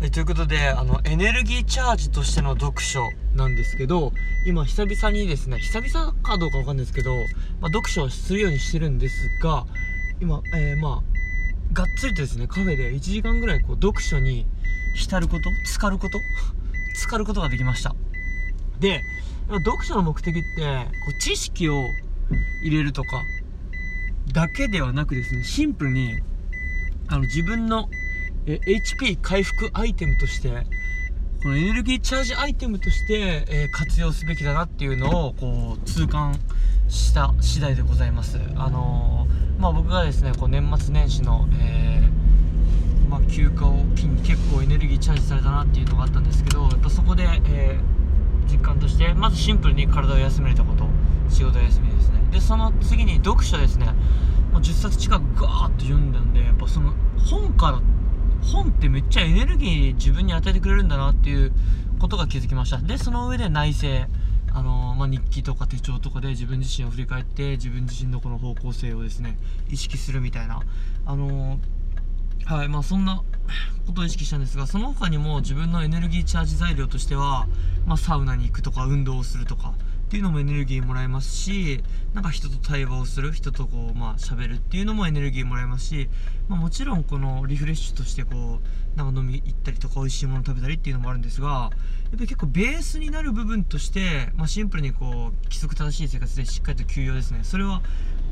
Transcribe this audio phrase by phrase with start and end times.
[0.00, 4.12] えということであのエネルギーチャージとしての読書なんですけど
[4.46, 7.16] 今久々にですね久々かどうかわかんないですけど、
[7.60, 9.66] まあ、読書をするようにしてるんですが
[10.20, 14.46] 今、えー、まあがっつりとですねカフェで1時間ぐらいこう読書に
[14.94, 16.20] 浸ること浸かること
[16.94, 17.94] 浸かることができました。
[18.78, 19.02] で
[19.48, 20.62] 読書の目的って
[21.04, 21.90] こう知識を
[22.62, 23.24] 入れるとか
[24.32, 26.20] だけではなくですねシンプルに
[27.08, 27.88] あの自分の
[28.50, 30.48] え HP 回復アイテムとして、
[31.42, 36.34] このエネルギーチャージアイテムとして、え、活用すべきだなっていうのを、こう、痛感
[36.88, 38.38] した次第でございます。
[38.56, 47.78] あのー、まあ僕がですね、こう年末年始の、えー、まあ休暇を機に結構エネルギーチャージされたなっていうのがあったんですけど、やっぱそこで、え
[48.50, 50.86] 実感として、まずシンプルに体を休めれたこと、
[51.28, 52.22] 仕事休みですね。
[52.32, 53.88] で、その次に読書ですね。
[54.52, 57.82] もう10冊近くガーッと読んだんで、やっぱその本から
[58.52, 61.52] 本ってめっちゃエネルギー自分に与えてくれるんだなっていう
[61.98, 62.78] ことが気づきました。
[62.78, 63.88] でその上で内省。
[64.50, 69.36] あの、まあ、日記とか手帳とかで自分自身を振り返って自分自身のこの方向性をですね
[69.68, 70.62] 意識するみたいな。
[71.04, 71.58] あの、
[72.44, 73.22] はいまあそんな
[73.86, 77.46] ことを意識したんですがその他にも自分のエネルギーチャージ材料としては、
[77.86, 79.74] まあ、サウナに行くとか運動をするとか
[80.08, 86.08] っていうのもエネルギーもらえますしなんか人と対話をする人とこうまあ喋るっていうのもエネルギーもらえますし、
[86.48, 91.70] まあ、もちろんこのリフレッシュとしてこうなんか飲み行ったりとか美味しいもの食べたりっていうのもあるんですがやっ
[92.12, 95.10] ぱり結構ベースになる部分として、まあ、シンプルにこう
[95.44, 97.40] 規則正しい生活でしっかりと休養ですね。
[97.42, 97.82] それは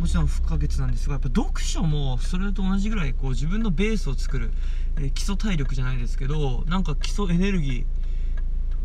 [0.00, 4.50] もちろん不可欠なんですがやっぱ読書もそれと同じぐらいこう自分のベースを作る、
[4.96, 7.84] えー、基礎体力じゃないですけどなんか基礎エネルギー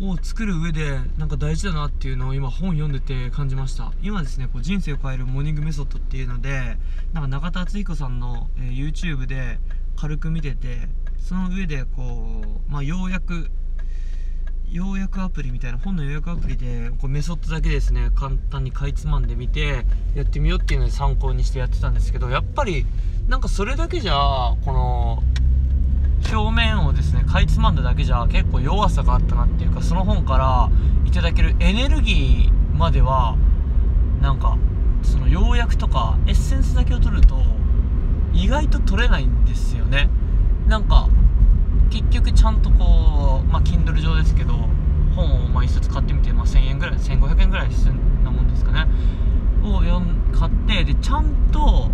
[0.00, 3.92] を作る上でなんか大事だなっていうのを今本読んでて感じました。
[4.02, 6.76] 今ですねこう人生を変えるモーニングメソッドっていうので
[7.12, 9.58] なんか中田敦彦さんの、えー、YouTube で
[9.96, 10.88] 軽く見てて
[11.18, 13.50] その上でこう、まあ、ようやく
[14.70, 19.84] 要約アプリみたいな本の要約アプリでこうメソッドだけですね簡単にかいつまんでみて
[20.14, 22.86] やってみようっていうので参考にしてやってたんですけどやっぱり
[23.28, 25.22] なんかそれだけじゃこの
[27.38, 30.70] かいつまんだだけじゃ結構弱さがあったなっていうかその本から
[31.06, 33.36] いただけるエネルギーまでは
[34.20, 34.58] なんか
[35.02, 37.36] その要約とかエッセンスだけを取ると
[38.32, 40.10] 意外と取れないんですよね。
[40.66, 41.08] なんか
[41.90, 44.54] 結局ちゃんとこうまあ Kindle 上ですけど
[45.14, 48.86] 本をまあ1冊買ってみて、まあ、1000円ぐらい1500円ぐらいすんなもんですかね。
[49.62, 51.88] を読ん買ってでちゃんと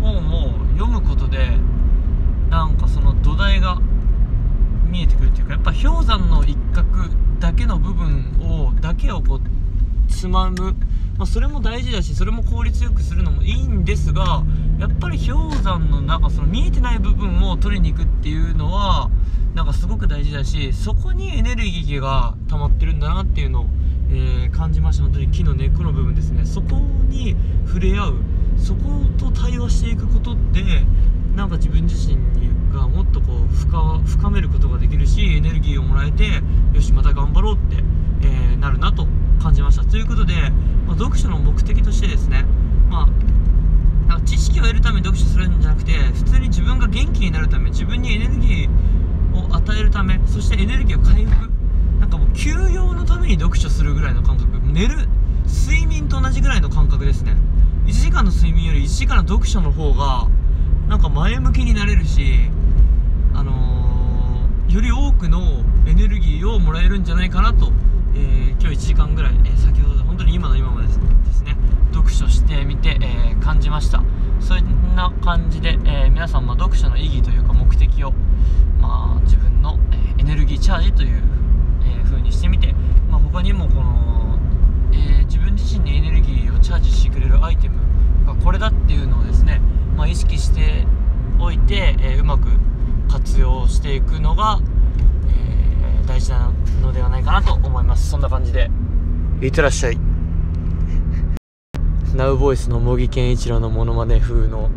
[0.00, 1.50] 本を読むことで
[2.48, 3.78] なんかその土台が
[4.90, 6.86] 見えてくるっていうかやっぱ氷山の一角
[7.38, 9.40] だけの部分をだけをこう
[10.10, 10.74] つまむ、
[11.16, 14.42] まあ、それも大事だしそれも効率よくするのもいいんですが
[14.78, 19.10] やっぱり氷山の中その見えてない部分を取りに行くっていうのは
[19.54, 23.66] なんかすごく大事だしそこにエネルギーが溜まってるんだなっていうのを、
[24.10, 25.02] えー、感じました。
[25.04, 26.44] 本当に木の根っこの部分ですね。
[26.44, 26.76] そこ
[27.08, 27.34] に
[27.66, 28.14] 触れ合う。
[28.56, 28.80] そこ
[29.18, 30.84] と対話していくことで
[31.34, 32.16] なんか自分自身
[32.72, 37.82] がもっとこう深深めることができるしエネルギーをもらえてよしまた頑張ろうって、
[38.22, 39.06] えー、なるなと
[39.42, 39.84] 感じました。
[39.84, 40.34] ということで、
[40.86, 42.44] まあ、読書の目的としてですね
[42.88, 43.06] まあ
[44.08, 51.50] なんか知識を得るために読書するんじゃなくて普通に自分が元気になるため自分にエネルギーを与えるためそしてエネルギーを回復
[52.00, 54.50] なんかもう休養のために読書するぐらいの感覚。
[54.72, 55.08] 寝る
[55.46, 57.36] 睡眠と同じぐらいの感覚ですね。
[57.86, 60.28] 1時間の睡眠より1時間の読書の方が
[60.88, 62.50] なんか前向きになれるし
[63.34, 63.79] あのー、
[64.70, 67.72] より多くのエネルギーをもらえるんじゃないかなと、
[68.14, 70.92] えー、今日1時間ぐらい、えー、先ほど本当に今の今までで
[71.32, 71.56] すね
[71.92, 74.00] 読書してみて、え感じました。
[74.38, 78.12] そんな感じで、え皆さんも読書の意義というか目的を、
[78.80, 81.22] まあ、自分の、えエネルギーチャージという、
[81.84, 82.72] え風にしてみて、
[83.10, 84.38] まあ、他にもこの、
[84.92, 87.76] え自分自身にエネルギーをチャージしてくれるアイテム
[88.24, 89.60] がこれだっていうのをですね
[89.96, 90.86] まあ、意識して
[91.40, 92.48] おいて、え、うまく
[93.10, 94.60] 活用していくのが、
[95.28, 98.08] えー、大事なのではないかなと思います。
[98.08, 98.70] そんな感じで。
[99.42, 99.98] いってらっしゃい。
[102.14, 104.70] ナウボイスの茂木健一郎のモノマネ風の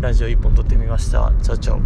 [0.00, 1.32] ラジオ1本撮ってみました。
[1.42, 1.80] チャオチャオ